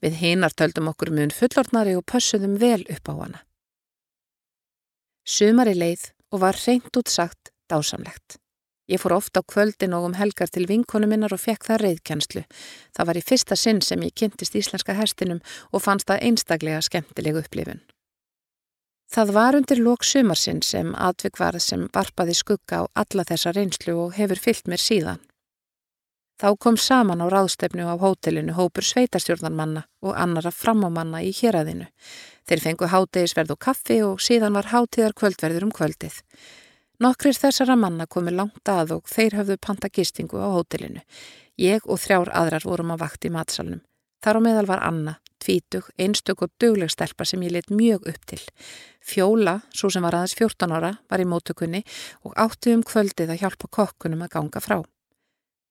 [0.00, 3.42] Við hinar töldum okkur mun fullornari og pössuðum vel upp á hana.
[5.28, 8.38] Sumari leið og var reynd út sagt dásamlegt.
[8.88, 12.44] Ég fór ofta á kvöldin og um helgar til vinkonu minnar og fekk það reyðkjænslu.
[12.96, 17.44] Það var í fyrsta sinn sem ég kynntist íslenska herstinum og fannst það einstaklega skemmtileg
[17.44, 17.80] upplifun.
[19.10, 23.94] Það var undir lók sumarsinn sem atvik varð sem varpaði skugga á alla þessa reynslu
[24.06, 25.20] og hefur fyllt mér síðan.
[26.34, 31.86] Þá kom saman á ráðstefnu á hótelinu hópur sveitarstjórnarmanna og annara framámanna í héræðinu.
[32.48, 36.18] Þeir fengu hátegisverð og kaffi og síðan var hátíðar kvöldverður um kvöldið.
[36.98, 41.04] Nokkrir þessara manna komi langt að og þeir höfðu panta gistingu á hótelinu.
[41.58, 43.84] Ég og þrjár aðrar vorum á vakt í matsalnum.
[44.24, 48.26] Þar á meðal var Anna, tvítug, einstök og dögleg stelpa sem ég let mjög upp
[48.26, 48.40] til.
[49.04, 51.84] Fjóla, svo sem var aðeins 14 ára, var í mótökunni
[52.24, 54.80] og átti um kvöldið að hjálpa kokkunum að ganga frá.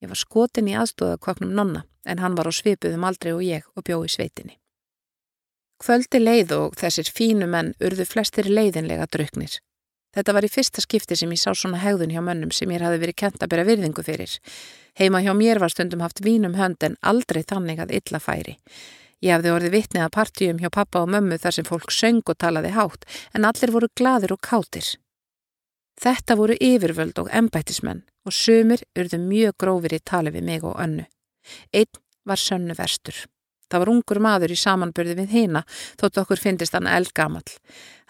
[0.03, 3.67] Ég var skotin í aðstóða koknum nonna en hann var á svipuðum aldrei og ég
[3.75, 4.57] og bjóði sveitinni.
[5.83, 9.57] Kvöldi leið og þessir fínu menn urðu flestir leiðinlega drauknir.
[10.13, 12.99] Þetta var í fyrsta skipti sem ég sá svona hegðun hjá mönnum sem ég hafi
[13.01, 14.35] verið kent að bera virðingu fyrir.
[14.99, 18.59] Heima hjá mér var stundum haft vínum hönd en aldrei þannig að illa færi.
[19.23, 22.35] Ég hafði orðið vitnið að partíum hjá pappa og mömmu þar sem fólk söng og
[22.43, 24.89] talaði hátt en allir voru gladur og kátir.
[26.03, 30.75] Þetta voru yfirvöld og embættismenn og sömur urðu mjög grófir í tali við mig og
[30.75, 31.05] önnu.
[31.71, 33.15] Einn var sönnu verstur.
[33.71, 35.61] Það var ungur maður í samanbörði við hina
[36.01, 37.47] þótt okkur fyndist hann eldgamall.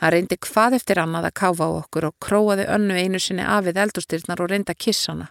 [0.02, 3.68] Hann reyndi hvað eftir annað að káfa á okkur og króaði önnu einu sinni af
[3.68, 5.30] við eldustyrnar og reyndi að kissa hana.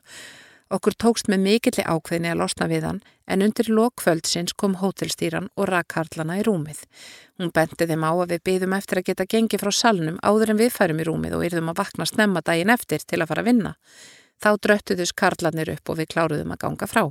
[0.72, 5.68] Okkur tókst með mikilli ákveðni að losna við hann en undir lokkvöldsins kom hótelstýran og
[5.68, 6.80] rakkarlana í rúmið.
[7.36, 10.60] Hún benti þeim á að við byðum eftir að geta gengið frá salnum áður en
[10.62, 13.50] við færum í rúmið og yrðum að vakna snemma daginn eftir til að fara að
[13.50, 13.74] vinna.
[14.40, 17.04] Þá dröttuðus karlanir upp og við kláruðum að ganga frá.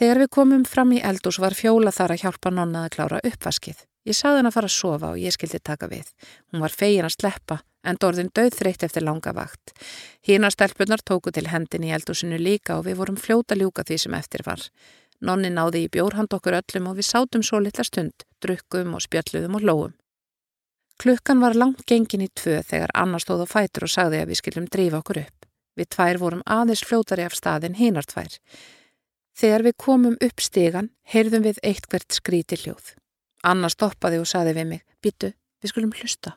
[0.00, 3.84] Þegar við komum fram í eldús var fjóla þar að hjálpa nonna að klára uppvaskið.
[4.08, 6.08] Ég saði hann að fara að sofa og ég skildi taka við.
[6.48, 9.72] Hún var fegin að sleppa en dorðin döð þreytt eftir langa vakt.
[10.26, 14.16] Hína stelpunar tóku til hendin í eldúsinu líka og við vorum fljóta ljúka því sem
[14.18, 14.66] eftir var.
[15.20, 19.58] Nonni náði í bjórhand okkur öllum og við sátum svo litla stund, drukkum og spjalluðum
[19.58, 19.94] og hlóum.
[21.00, 24.40] Klukkan var langt gengin í tvö þegar Anna stóð á fætur og sagði að við
[24.40, 25.46] skilum drífa okkur upp.
[25.76, 28.36] Við tvær vorum aðeins fljótari af staðin hinar tvær.
[29.32, 32.92] Þegar við komum upp stegan, heyrðum við eitt hvert skríti hljóð.
[33.48, 36.36] Anna stoppaði og saði við mig, byttu, við skulum hlusta.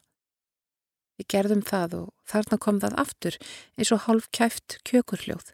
[1.19, 3.37] Við gerðum það og þarna kom það aftur
[3.77, 5.53] eins og hálf kæft kjökurhljóð.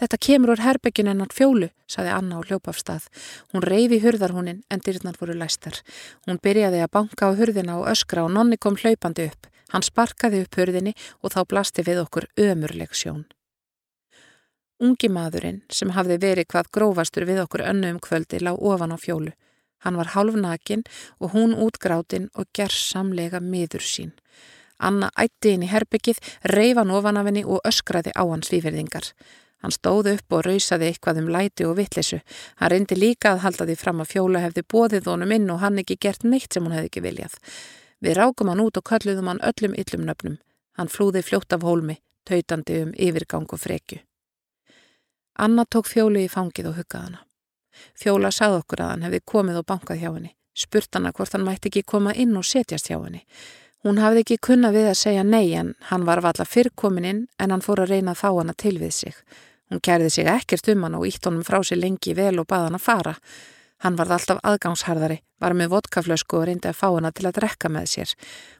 [0.00, 3.10] Þetta kemur úr herbyggin ennar fjólu, saði Anna á hljópafstað.
[3.52, 5.82] Hún reyfi hurðarhúnin en dyrnar voru læstar.
[6.24, 9.50] Hún byrjaði að banka á hurðina og öskra og nonni kom hlaupandi upp.
[9.74, 13.26] Hann sparkaði upp hurðinni og þá blasti við okkur ömurleg sjón.
[14.80, 18.98] Ungi maðurinn sem hafði verið hvað grófastur við okkur önnu um kvöldi lág ofan á
[18.98, 19.34] fjólu.
[19.84, 20.84] Hann var hálfnakin
[21.20, 24.12] og hún útgrátin og gerðsamlega miður sín.
[24.80, 29.12] Anna ætti inn í herbyggið, reyfan ofan af henni og öskraði á hans výverðingar.
[29.60, 32.20] Hann stóð upp og rausaði eitthvað um læti og vittlisu.
[32.56, 35.82] Hann reyndi líka að halda því fram að fjóla hefði bóðið honum inn og hann
[35.82, 37.36] ekki gert neitt sem hún hefði ekki viljað.
[38.00, 40.38] Við rákum hann út og kalluðum hann öllum yllum nöfnum.
[40.80, 44.00] Hann flúði fljótt af hólmi, tautandi um yfirgang og frekju.
[45.40, 47.26] Anna tók fjólu í fangið og huggaði hana.
[47.98, 50.34] Fjóla sagði okkur að hann hefði komið og bankað hjá henni.
[50.54, 53.22] Spurt hana hvort hann mætti ekki koma inn og setjast hjá henni.
[53.84, 57.54] Hún hafði ekki kunna við að segja nei en hann var valla fyrrkomin inn en
[57.54, 59.14] hann fór að reyna að fá hana til við sig.
[59.70, 62.66] Hún kærði sig ekkert um hann og ítt honum frá sér lengi vel og bað
[62.66, 63.14] hann að fara.
[63.80, 67.70] Hann varð alltaf aðgangsharðari, var með vodkaflösku og reyndi að fá hana til að drekka
[67.72, 68.12] með sér.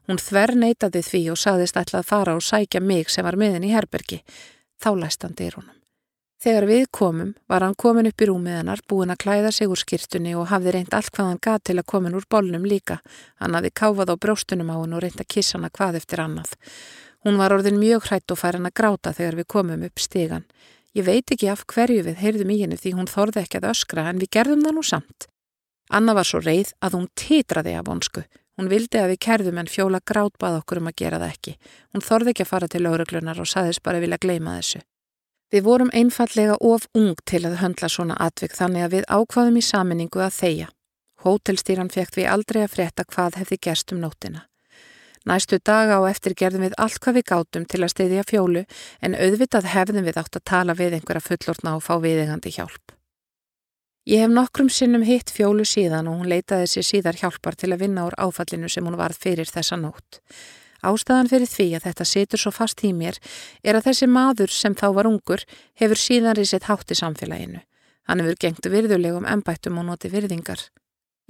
[0.09, 3.69] Hún þver neytaði því og saðist ætla að fara og sækja mig sem var miðin
[3.69, 4.23] í herbergi.
[4.81, 5.80] Þá læst hann dyr honum.
[6.41, 9.77] Þegar við komum var hann komin upp í rúmið hennar, búin að klæða sig úr
[9.77, 12.97] skýrtunni og hafði reynd allt hvað hann gað til að komin úr bollnum líka.
[13.37, 16.55] Hann hafði káfað á bróstunum á hann og reynd að kissa hana hvað eftir annað.
[17.29, 20.47] Hún var orðin mjög hrætt og fær hann að gráta þegar við komum upp stígan.
[20.97, 24.09] Ég veit ekki af hverju við heyrðum í henni því hún þorði ekki að öskra
[24.09, 25.29] en við gerðum það nú samt.
[25.93, 28.25] Anna var svo reið að hún titraði af vonsku.
[28.57, 31.55] Hún vildi að við kerðum en fjóla grátbað okkur um að gera það ekki.
[31.93, 34.81] Hún þorði ekki að fara til lauruglunar og saðist bara vilja gleima þessu.
[35.51, 39.65] Við vorum einfallega of ung til að höndla svona atvik þannig að við ákvaðum í
[39.67, 40.69] saminningu að þeia.
[41.25, 44.47] Hótelstýran fekk við aldrei að frétta hvað hefði gerst um nótina.
[45.27, 48.63] Næstu daga og eftir gerðum við allt hvað við gátum til að stiðja fjólu
[49.05, 52.95] en auðvitað hefðum við átt að tala við einhverja fullortna og fá viðegandi hjálp.
[54.09, 57.83] Ég hef nokkrum sinnum hitt fjólu síðan og hún leitaði sér síðar hjálpar til að
[57.85, 60.23] vinna úr áfallinu sem hún varð fyrir þessa nótt.
[60.87, 63.19] Ástæðan fyrir því að þetta situr svo fast í mér
[63.63, 65.45] er að þessi maður sem þá var ungur
[65.81, 67.61] hefur síðan risið hátt í samfélaginu.
[68.09, 70.63] Hann hefur gengt virðulegum ennbættum og noti virðingar.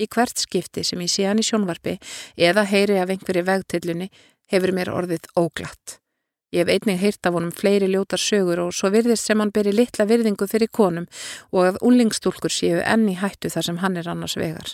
[0.01, 1.99] Í hvert skipti sem ég sé hann í sjónvarpi
[2.39, 4.09] eða heyri af einhverju vegtillunni
[4.51, 5.99] hefur mér orðið óglatt.
[6.51, 9.71] Ég hef einnig heyrt af honum fleiri ljótar sögur og svo virðist sem hann beri
[9.75, 11.07] litla virðingu fyrir konum
[11.53, 14.73] og að unlingstúlkur séu enni hættu þar sem hann er annars vegar.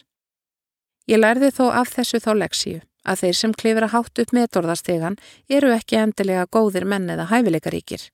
[1.07, 5.17] Ég lærði þó af þessu þá leksíu að þeir sem klifra hátt upp metorðastegan
[5.47, 8.09] eru ekki endilega góðir menn eða hæfileikaríkir.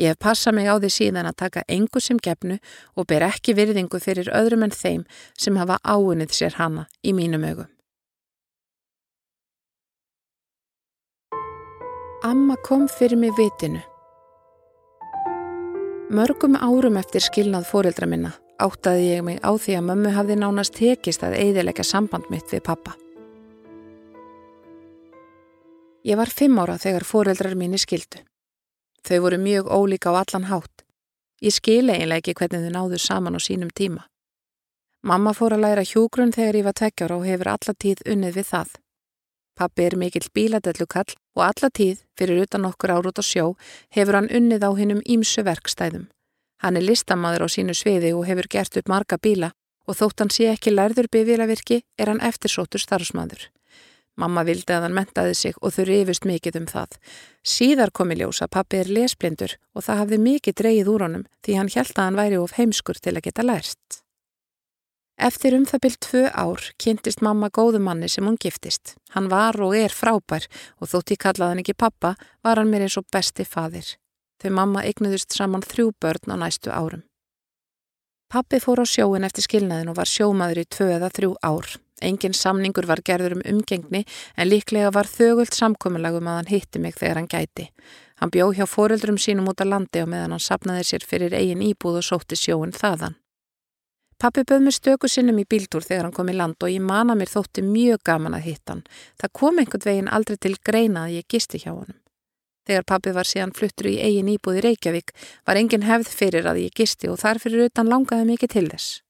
[0.00, 2.58] Ég hef passað mig á því síðan að taka engu sem gefnu
[2.96, 5.06] og ber ekki virðingu fyrir öðrum en þeim
[5.38, 7.70] sem hafa áunnið sér hana í mínum augum.
[12.26, 13.82] Amma kom fyrir mig vitinu.
[16.10, 20.76] Mörgum árum eftir skilnað fóreldra minna áttaði ég mig á því að mömmu hafði nánast
[20.78, 22.94] tekist að eidilega samband mitt við pappa.
[26.02, 28.22] Ég var fimm ára þegar fóreldrar mínu skildu.
[29.06, 30.82] Þau voru mjög ólíka á allan hátt.
[31.42, 34.06] Ég skil eiginlega ekki hvernig þau náðu saman á sínum tíma.
[35.02, 38.68] Mamma fór að læra hjúgrunn þegar ég var tvekkjára og hefur allatíð unnið við það.
[39.58, 43.46] Pappi er mikill bíladellukall og allatíð, fyrir utan okkur árút á sjó,
[43.90, 46.06] hefur hann unnið á hinnum ímsu verkstæðum.
[46.62, 49.50] Hann er listamaður á sínu sviði og hefur gert upp marga bíla
[49.88, 53.48] og þótt hann sé ekki lærður bifílavirki er hann eftirsóttur starfsmaður.
[54.20, 56.98] Mamma vildi að hann mentaði sig og þau rifust mikið um það.
[57.42, 61.26] Síðar kom í ljós að pappi er lesblindur og það hafði mikið dreyið úr honum
[61.42, 64.02] því hann held að hann væri of heimskur til að geta lært.
[65.22, 68.96] Eftir um það byrj tvö ár kynntist mamma góðumanni sem hún giftist.
[69.16, 70.48] Hann var og er frábær
[70.80, 73.96] og þótt ég kallaði hann ekki pappa var hann mér eins og besti fadir.
[74.42, 77.04] Þau mamma eignuðust saman þrjú börn á næstu árum.
[78.32, 81.68] Pappi fór á sjóin eftir skilnaðin og var sjómaður í tvö eða þrjú ár.
[82.02, 84.02] Engin samningur var gerður um umgengni
[84.34, 87.68] en líklega var þögult samkominnlagum að hann hitti mig þegar hann gæti.
[88.18, 91.62] Hann bjó hjá foreldrum sínum út á landi og meðan hann sapnaði sér fyrir eigin
[91.62, 93.14] íbúð og sótti sjóin þaðan.
[94.18, 97.14] Pappi böð mér stöku sinnum í bíltúr þegar hann kom í land og ég mana
[97.18, 98.86] mér þótti mjög gaman að hitta hann.
[99.18, 102.01] Það kom einhvern veginn aldrei til greina að ég gisti hjá honum.
[102.66, 105.14] Þegar pappi var síðan fluttur í eigin íbúð í Reykjavík
[105.46, 109.00] var engin hefð fyrir að ég gisti og þarfyrir utan langaði mikið til þess.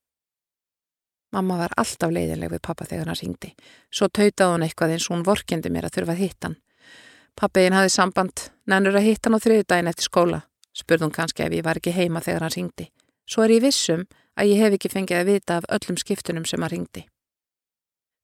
[1.32, 3.52] Mamma var alltaf leiðinleg við pappa þegar hann ringdi.
[3.92, 6.58] Svo tautaði hún eitthvað eins og hún vorkendi mér að þurfa að hitta hann.
[7.40, 10.42] Pappiðin hafði samband, nennur að hitta hann á þriðu daginn eftir skóla.
[10.76, 12.90] Spurði hún kannski ef ég var ekki heima þegar hann ringdi.
[13.28, 14.04] Svo er ég vissum
[14.36, 17.06] að ég hef ekki fengið að vita af öllum skiptunum sem hann ringdi.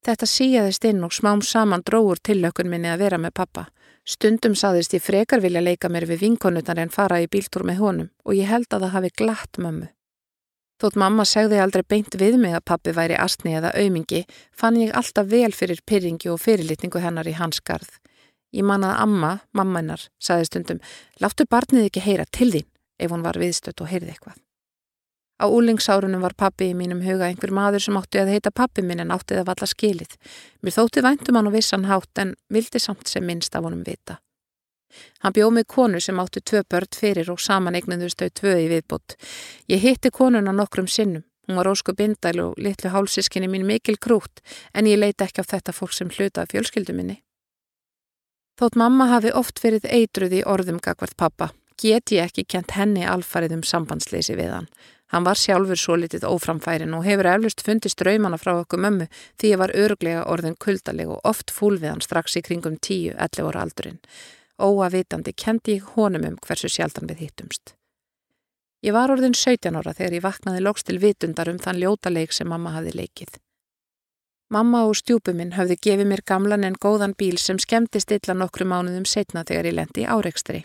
[0.05, 3.67] Þetta síjaðist inn og smám saman dróur tillökun minni að vera með pappa.
[4.09, 8.07] Stundum saðist ég frekar vilja leika mér við vinkonutar en fara í bíltúr með honum
[8.25, 9.89] og ég held að það hafi glatt mömmu.
[10.81, 14.23] Þótt mamma segði aldrei beint við mig að pappi væri astni eða aumingi,
[14.55, 17.99] fann ég alltaf vel fyrir pyrringi og fyrirlitningu hennar í hans garð.
[18.55, 20.85] Ég mannaði amma, mamma hennar, saði stundum,
[21.21, 22.69] láttu barnið ekki heyra til þín
[22.99, 24.39] ef hún var viðstött og heyrði eitthvað.
[25.39, 29.05] Á úlingsárunum var pappi í mínum huga einhver maður sem átti að heita pappi minn
[29.05, 30.17] en átti það valla skilið.
[30.63, 34.19] Mér þótti væntum hann og vissan hátt en vildi samt sem minnst af honum vita.
[35.23, 38.67] Hann bjóð mig konu sem átti tvö börn fyrir og saman eignuðust þau tvö í
[38.73, 39.15] viðbútt.
[39.71, 41.23] Ég hitti konuna nokkrum sinnum.
[41.49, 44.43] Hún var ósku bindæl og litlu hálsískinni mín mikil krút
[44.75, 47.23] en ég leiti ekki á þetta fólk sem hluta fjölskyldu minni.
[48.61, 53.07] Þótt mamma hafi oft verið eitruð í orðum gagvart pappa, get ég ekki kent henni
[53.07, 54.69] alfarið um sambandsleysi við hann.
[55.09, 59.07] Hann var sjálfur svo litið óframfærin og hefur eflust fundist draumana frá okkur mömmu
[59.41, 63.49] því ég var örglega orðin kuldaleg og oft fúl við hann strax í kringum 10-11
[63.49, 63.99] óra aldurinn.
[64.61, 67.73] Óavitandi kendi ég honum um hversu sjaldan við hittumst.
[68.85, 72.35] Ég var orðin 17 ára þegar ég vaknaði loks til vitundar um þann ljóta leik
[72.37, 73.39] sem mamma hafði leikið.
[74.53, 79.05] Mamma og stjúpuminn hafði gefið mér gamlan en góðan bíl sem skemmti stilla nokkru mánuðum
[79.09, 80.63] setna þegar ég lendi í áreikstri.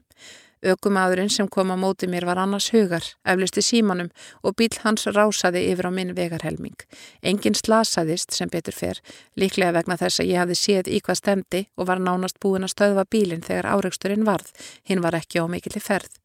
[0.63, 4.09] Ökumadurinn sem kom á móti mér var annars hugar, eflusti símanum
[4.43, 6.77] og bíl hans rásaði yfir á minn vegarhelming.
[7.21, 9.01] Engin slasaðist sem betur fer,
[9.35, 12.75] líklega vegna þess að ég hafði séð í hvað stemdi og var nánast búin að
[12.77, 14.53] stöðva bílinn þegar áreiksturinn varð,
[14.87, 16.15] hinn var ekki á mikilli ferð.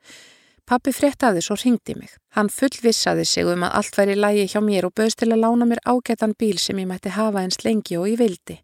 [0.69, 2.13] Pappi fréttaði svo ringdi mig.
[2.37, 5.67] Hann fullvissaði sig um að allt væri lægi hjá mér og bauðst til að lána
[5.67, 8.59] mér ágætan bíl sem ég mætti hafa eins lengi og ég vildi.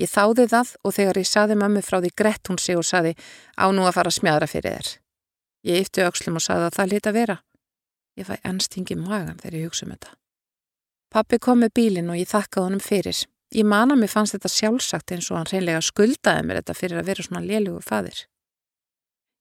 [0.00, 3.16] Ég þáði það og þegar ég saði mammi frá því grett hún sig og saði
[3.58, 4.92] á nú að fara að smjadra fyrir þér.
[5.66, 7.36] Ég yfti aukslum og sagði að það liti að vera.
[8.16, 10.16] Ég fæ ennstingi magan þegar ég hugsa um þetta.
[11.10, 13.22] Pappi kom með bílinn og ég þakkaði honum fyrir.
[13.50, 17.00] Ég man að mér fannst þetta sjálfsagt eins og hann reynlega skuldaði mér þetta fyrir
[17.00, 18.20] að vera svona lélugu fadir.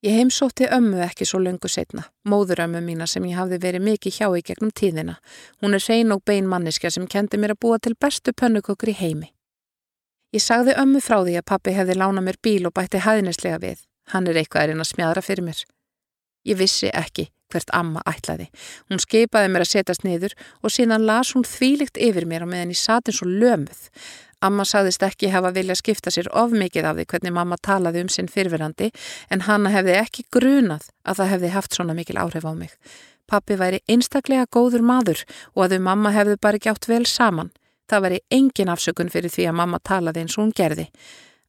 [0.01, 4.27] Ég heimsótti ömmu ekki svo lungu setna, móðurömmu mína sem ég hafði verið mikið hjá
[4.31, 5.17] í gegnum tíðina.
[5.59, 8.95] Hún er reyn og bein manniska sem kendi mér að búa til bestu pönnukökur í
[8.95, 9.33] heimi.
[10.31, 13.83] Ég sagði ömmu frá því að pappi hefði lána mér bíl og bætti hæðnislega við.
[14.13, 15.65] Hann er eitthvað erinn að smjadra fyrir mér.
[16.49, 18.47] Ég vissi ekki hvert amma ætlaði.
[18.89, 22.73] Hún skeipaði mér að setjast niður og síðan las hún þvílikt yfir mér á meðan
[22.73, 23.85] ég sati eins og lömuð.
[24.45, 28.11] Amma sagðist ekki hafa vilja skipta sér of mikið af því hvernig mamma talaði um
[28.13, 28.91] sinn fyrfirandi
[29.33, 32.71] en hanna hefði ekki grunað að það hefði haft svona mikil áhrif á mig.
[33.27, 37.51] Pappi væri einstaklega góður maður og að þau mamma hefðu bara gjátt vel saman.
[37.89, 40.87] Það væri engin afsökun fyrir því að mamma talaði eins og hún gerði.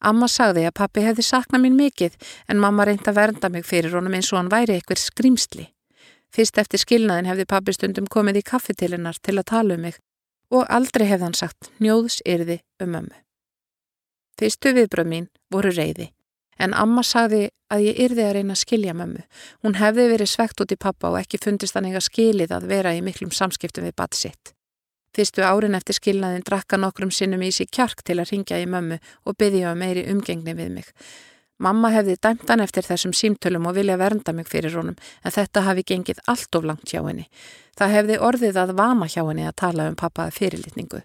[0.01, 2.17] Amma sagði að pappi hefði saknað mín mikið
[2.49, 5.67] en mamma reynda að vernda mig fyrir honum eins og hann væri eitthvað skrimsli.
[6.33, 9.99] Fyrst eftir skilnaðin hefði pappi stundum komið í kaffetilinnar til að tala um mig
[10.51, 13.19] og aldrei hefði hann sagt njóðs yrði um ömmu.
[14.41, 16.09] Fyrstu viðbröð mín voru reyði
[16.61, 19.23] en amma sagði að ég yrði að reyna að skilja mömmu.
[19.65, 22.95] Hún hefði verið svegt út í pappa og ekki fundist hann eiga skilið að vera
[22.97, 24.53] í miklum samskiptum við bat sitt.
[25.17, 29.01] Fyrstu árin eftir skilnaðin drakka nokkrum sinnum í sig kjark til að ringja í mömmu
[29.27, 30.93] og byggja um meiri umgengni við mig.
[31.61, 35.67] Mamma hefði dæmt hann eftir þessum símtölum og vilja vernda mig fyrir honum en þetta
[35.67, 37.27] hafi gengið allt of langt hjá henni.
[37.77, 41.03] Það hefði orðið að vama hjá henni að tala um pappaði fyrirlitningu.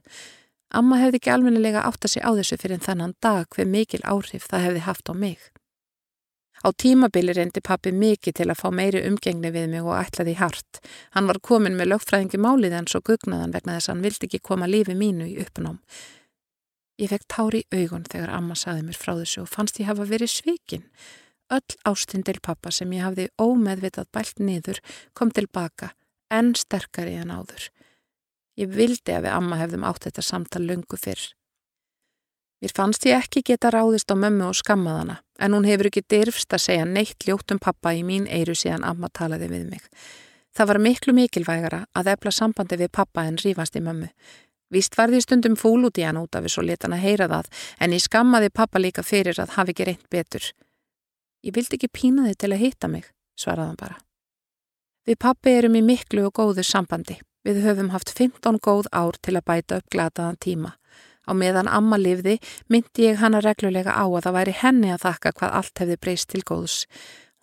[0.76, 4.48] Amma hefði ekki almennilega átt að sig á þessu fyrir þennan dag hver mikil áhrif
[4.48, 5.52] það hefði haft á mig.
[6.66, 10.80] Á tímabili reyndi pappi mikið til að fá meiri umgengni við mig og ætlaði hart.
[11.14, 14.40] Hann var komin með lögfræðingi málið en svo gugnaðan vegna þess að hann vildi ekki
[14.50, 15.78] koma lífi mínu í uppnám.
[16.98, 20.10] Ég fekk tári í augun þegar amma saði mér frá þessu og fannst ég hafa
[20.10, 20.90] verið svikin.
[21.54, 24.82] Öll ástinn til pappa sem ég hafði ómeðvitað bælt niður
[25.14, 25.92] kom tilbaka,
[26.34, 27.70] enn sterkari en áður.
[28.58, 31.36] Ég vildi að við amma hefðum átt þetta samtal lungu fyrr.
[32.64, 36.54] Mér fannst ég ekki geta ráðist á mömmu og skammaðana en hún hefur ekki dyrfst
[36.56, 39.84] að segja neitt ljótum pappa í mín eiru síðan amma talaði við mig.
[40.56, 44.08] Það var miklu mikilvægara að efla sambandi við pappa en rífast í mömmu.
[44.72, 47.04] Víst var því stundum fúl út í hann út af þessu og leta hann að
[47.04, 47.52] heyra það
[47.84, 50.48] en ég skammaði pappa líka fyrir að hafi ekki reynd betur.
[51.46, 54.00] Ég vildi ekki pína þið til að hitta mig, svaraði hann bara.
[55.06, 57.20] Við pappi erum í miklu og góðu sambandi.
[57.46, 60.72] Við höfum haft 15 góð ár til að bæta upp glataðan tíma.
[61.26, 62.38] Á meðan amma lifði
[62.70, 66.30] myndi ég hana reglulega á að það væri henni að þakka hvað allt hefði breyst
[66.32, 66.78] til góðs.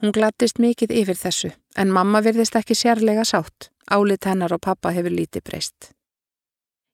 [0.03, 3.71] Hún glattist mikið yfir þessu en mamma virðist ekki sérlega sátt.
[3.91, 5.93] Álit hennar og pappa hefur lítið breyst.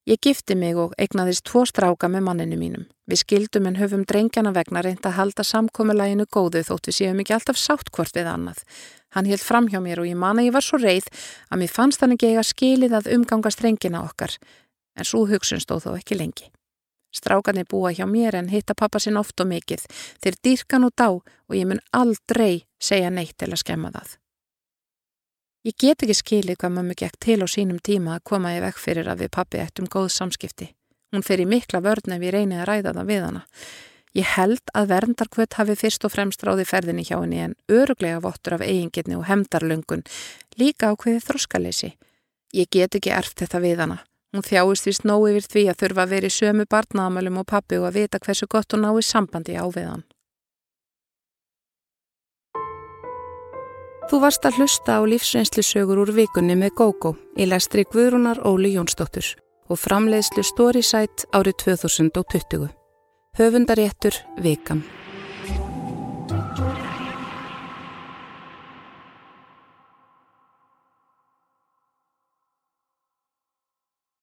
[0.09, 2.85] Ég gifti mig og eignaðist tvo stráka með manninu mínum.
[3.09, 7.35] Við skildum en höfum drengjana vegna reynda að halda samkomiðlæginu góðu þótt við séum ekki
[7.37, 8.63] alltaf sátt hvort við annað.
[9.13, 11.11] Hann held fram hjá mér og ég man að ég var svo reið
[11.53, 14.39] að mér fannst hann ekki eiga skilið að umganga strengina okkar
[14.97, 16.49] en svo hugsun stóð þó ekki lengi.
[17.15, 19.85] Strákarnir búa hjá mér en hitta pappa sinn oft og mikið.
[20.23, 24.17] Þeir dýrkan og dá og ég mun aldrei segja neitt til að skemma það.
[25.67, 28.79] Ég get ekki skilið hvað mamma gekk til á sínum tíma að koma í vekk
[28.79, 30.73] fyrir að við pappi ættum góð samskipti.
[31.13, 33.43] Hún í mikla vörn ef ég reynið að ræða það við hana.
[34.17, 38.57] Ég held að verndarkvöt hafi fyrst og fremst ráði ferðinni hjá henni en öruglega vottur
[38.57, 40.05] af eigingirni og hemdarlöngun,
[40.61, 41.91] líka á hviði þróskaleysi.
[42.57, 43.99] Ég get ekki erft þetta við hana.
[44.35, 47.79] Hún þjáist því snó yfir því að þurfa að vera í sömu barnaðamölum og pappi
[47.81, 50.05] og að vita hversu gott hún ái sambandi á við hann.
[54.09, 59.35] Þú varst að hlusta á lífsreynslusögur úr vikunni með GóGó í lestri Guðrúnar Óli Jónsdóttur
[59.69, 62.71] og framleiðslu Storysight árið 2020.
[63.37, 64.81] Höfundaréttur Vikan.